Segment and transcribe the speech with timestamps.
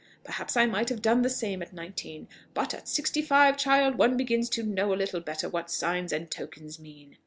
[0.23, 4.17] Perhaps I might have done the same at nineteen; but at sixty five, child, one
[4.17, 7.17] begins to know a little better what signs and tokens mean.